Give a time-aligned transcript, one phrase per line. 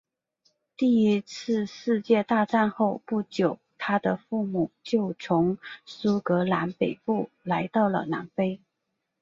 [0.77, 8.59] 第一次世界大战后不久他的父母就从苏格兰北部来到了南非。